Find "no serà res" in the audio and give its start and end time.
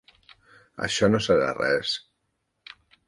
1.11-1.93